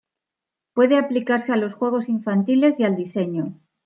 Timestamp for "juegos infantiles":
1.75-2.79